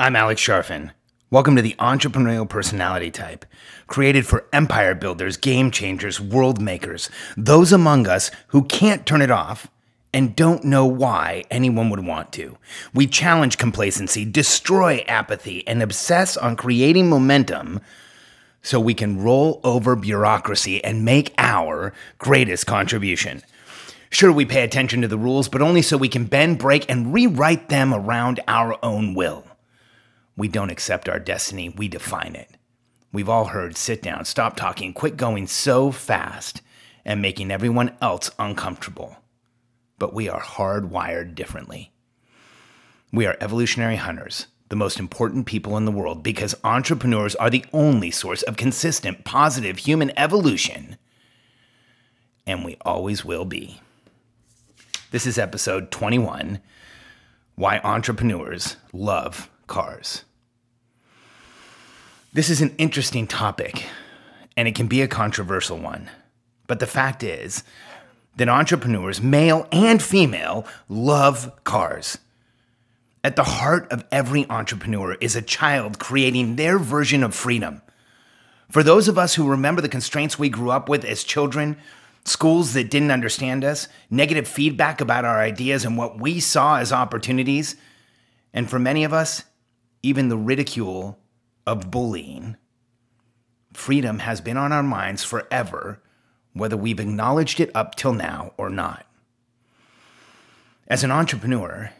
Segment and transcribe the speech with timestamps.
[0.00, 0.92] I'm Alex Charfen.
[1.28, 3.44] Welcome to the Entrepreneurial Personality Type,
[3.88, 9.30] created for empire builders, game changers, world makers, those among us who can't turn it
[9.32, 9.66] off
[10.14, 12.56] and don't know why anyone would want to.
[12.94, 17.80] We challenge complacency, destroy apathy, and obsess on creating momentum
[18.62, 23.42] so we can roll over bureaucracy and make our greatest contribution.
[24.10, 27.12] Sure, we pay attention to the rules, but only so we can bend, break, and
[27.12, 29.47] rewrite them around our own will.
[30.38, 32.48] We don't accept our destiny, we define it.
[33.12, 36.62] We've all heard sit down, stop talking, quit going so fast,
[37.04, 39.16] and making everyone else uncomfortable.
[39.98, 41.90] But we are hardwired differently.
[43.12, 47.64] We are evolutionary hunters, the most important people in the world, because entrepreneurs are the
[47.72, 50.98] only source of consistent, positive human evolution.
[52.46, 53.80] And we always will be.
[55.10, 56.60] This is episode 21
[57.56, 60.22] Why Entrepreneurs Love Cars.
[62.30, 63.86] This is an interesting topic,
[64.54, 66.10] and it can be a controversial one.
[66.66, 67.64] But the fact is
[68.36, 72.18] that entrepreneurs, male and female, love cars.
[73.24, 77.80] At the heart of every entrepreneur is a child creating their version of freedom.
[78.70, 81.78] For those of us who remember the constraints we grew up with as children,
[82.26, 86.92] schools that didn't understand us, negative feedback about our ideas and what we saw as
[86.92, 87.74] opportunities,
[88.52, 89.44] and for many of us,
[90.02, 91.18] even the ridicule
[91.68, 92.56] of bullying.
[93.74, 96.02] Freedom has been on our minds forever,
[96.54, 99.04] whether we've acknowledged it up till now or not.
[100.86, 101.90] As an entrepreneur,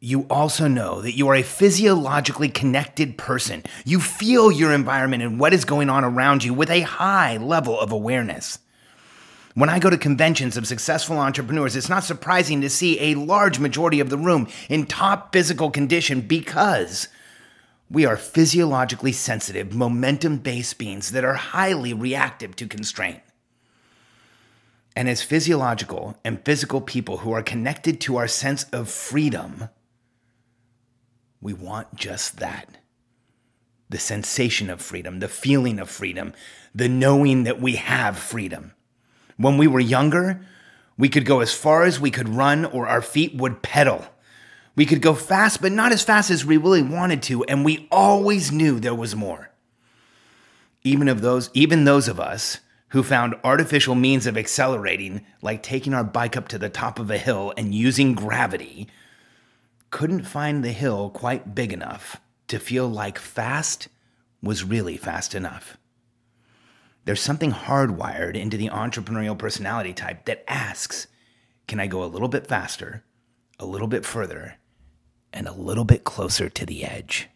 [0.00, 3.62] you also know that you are a physiologically connected person.
[3.84, 7.78] You feel your environment and what is going on around you with a high level
[7.78, 8.58] of awareness.
[9.54, 13.60] When I go to conventions of successful entrepreneurs, it's not surprising to see a large
[13.60, 17.06] majority of the room in top physical condition because
[17.90, 23.20] we are physiologically sensitive, momentum based beings that are highly reactive to constraint.
[24.96, 29.68] And as physiological and physical people who are connected to our sense of freedom,
[31.40, 32.78] we want just that
[33.88, 36.32] the sensation of freedom, the feeling of freedom,
[36.74, 38.72] the knowing that we have freedom.
[39.36, 40.44] When we were younger,
[40.98, 44.06] we could go as far as we could run or our feet would pedal.
[44.76, 47.88] We could go fast, but not as fast as we really wanted to, and we
[47.90, 49.50] always knew there was more.
[50.84, 52.60] Even of those, even those of us
[52.90, 57.10] who found artificial means of accelerating, like taking our bike up to the top of
[57.10, 58.86] a hill and using gravity,
[59.90, 63.88] couldn't find the hill quite big enough to feel like fast
[64.42, 65.78] was really fast enough.
[67.06, 71.06] There's something hardwired into the entrepreneurial personality type that asks,
[71.66, 73.04] can I go a little bit faster,
[73.58, 74.56] a little bit further,
[75.36, 77.28] and a little bit closer to the edge?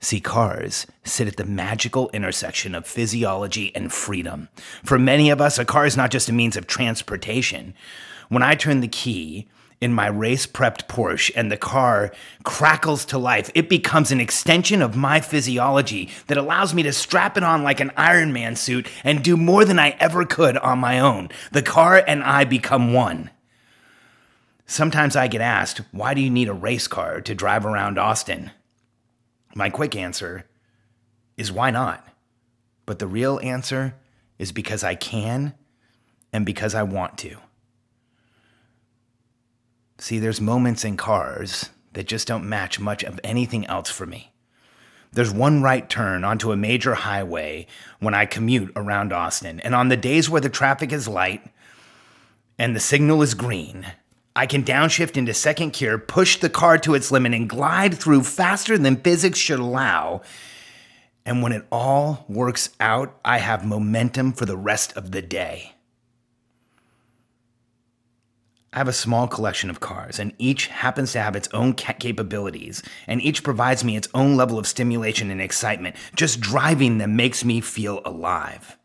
[0.00, 4.48] See, cars sit at the magical intersection of physiology and freedom.
[4.82, 7.74] For many of us, a car is not just a means of transportation.
[8.30, 9.46] When I turn the key,
[9.80, 12.12] in my race prepped Porsche and the car
[12.44, 17.36] crackles to life, it becomes an extension of my physiology that allows me to strap
[17.36, 20.78] it on like an Iron Man suit and do more than I ever could on
[20.78, 21.30] my own.
[21.52, 23.30] The car and I become one.
[24.70, 28.52] Sometimes I get asked, why do you need a race car to drive around Austin?
[29.52, 30.44] My quick answer
[31.36, 32.06] is why not?
[32.86, 33.96] But the real answer
[34.38, 35.54] is because I can
[36.32, 37.38] and because I want to.
[39.98, 44.32] See, there's moments in cars that just don't match much of anything else for me.
[45.10, 47.66] There's one right turn onto a major highway
[47.98, 51.44] when I commute around Austin, and on the days where the traffic is light
[52.56, 53.84] and the signal is green,
[54.36, 58.22] I can downshift into second gear, push the car to its limit, and glide through
[58.22, 60.22] faster than physics should allow.
[61.26, 65.74] And when it all works out, I have momentum for the rest of the day.
[68.72, 72.84] I have a small collection of cars, and each happens to have its own capabilities,
[73.08, 75.96] and each provides me its own level of stimulation and excitement.
[76.14, 78.78] Just driving them makes me feel alive.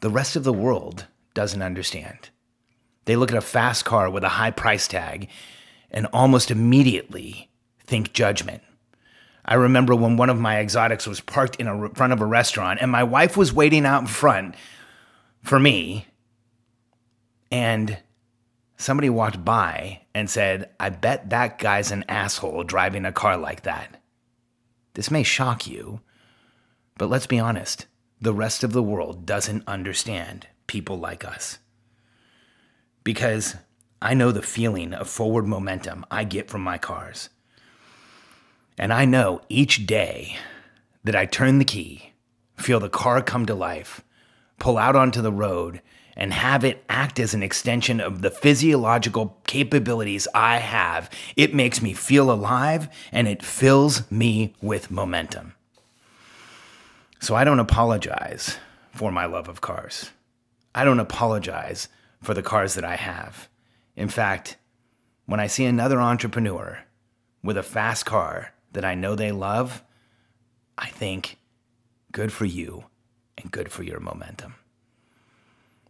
[0.00, 2.28] The rest of the world doesn't understand.
[3.08, 5.30] They look at a fast car with a high price tag
[5.90, 7.48] and almost immediately
[7.86, 8.62] think judgment.
[9.46, 12.80] I remember when one of my exotics was parked in a, front of a restaurant,
[12.82, 14.56] and my wife was waiting out in front
[15.42, 16.06] for me,
[17.50, 17.96] and
[18.76, 23.62] somebody walked by and said, I bet that guy's an asshole driving a car like
[23.62, 24.02] that.
[24.92, 26.02] This may shock you,
[26.98, 27.86] but let's be honest
[28.20, 31.58] the rest of the world doesn't understand people like us.
[33.08, 33.56] Because
[34.02, 37.30] I know the feeling of forward momentum I get from my cars.
[38.76, 40.36] And I know each day
[41.04, 42.12] that I turn the key,
[42.58, 44.04] feel the car come to life,
[44.58, 45.80] pull out onto the road,
[46.18, 51.80] and have it act as an extension of the physiological capabilities I have, it makes
[51.80, 55.54] me feel alive and it fills me with momentum.
[57.20, 58.58] So I don't apologize
[58.92, 60.10] for my love of cars.
[60.74, 61.88] I don't apologize
[62.22, 63.48] for the cars that I have.
[63.96, 64.56] In fact,
[65.26, 66.84] when I see another entrepreneur
[67.42, 69.82] with a fast car that I know they love,
[70.76, 71.38] I think,
[72.12, 72.84] good for you
[73.36, 74.54] and good for your momentum.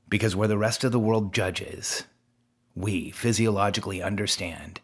[0.09, 2.05] Because where the rest of the world judges,
[2.75, 4.81] we physiologically understand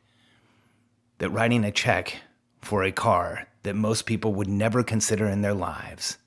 [1.18, 2.16] that writing a check
[2.60, 6.18] for a car that most people would never consider in their lives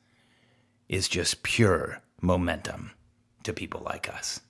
[0.89, 2.91] is just pure momentum
[3.43, 4.41] to people like us.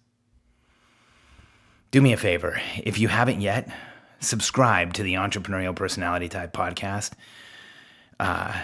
[1.89, 3.69] Do me a favor, if you haven't yet,
[4.19, 7.13] subscribe to the Entrepreneurial Personality Type podcast
[8.19, 8.61] uh,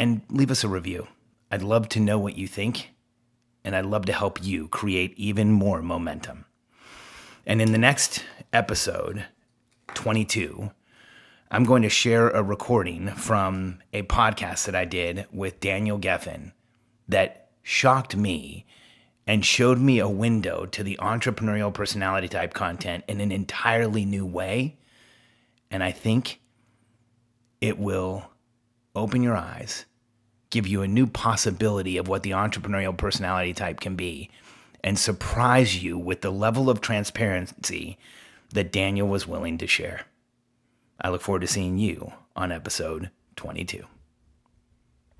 [0.00, 1.06] and leave us a review.
[1.50, 2.90] I'd love to know what you think
[3.62, 6.46] and I'd love to help you create even more momentum.
[7.44, 8.24] And in the next
[8.54, 9.26] episode,
[9.92, 10.70] 22,
[11.50, 16.52] I'm going to share a recording from a podcast that I did with Daniel Geffen
[17.06, 18.64] that shocked me
[19.26, 24.26] and showed me a window to the entrepreneurial personality type content in an entirely new
[24.26, 24.76] way.
[25.70, 26.40] And I think
[27.60, 28.30] it will
[28.94, 29.86] open your eyes
[30.54, 34.30] give you a new possibility of what the entrepreneurial personality type can be
[34.84, 37.98] and surprise you with the level of transparency
[38.50, 40.02] that Daniel was willing to share.
[41.00, 43.84] I look forward to seeing you on episode 22.